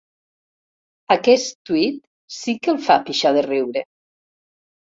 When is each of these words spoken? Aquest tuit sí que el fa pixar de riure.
Aquest 1.15 1.59
tuit 1.71 2.01
sí 2.39 2.57
que 2.65 2.73
el 2.75 2.81
fa 2.89 2.99
pixar 3.13 3.35
de 3.39 3.47
riure. 3.51 3.87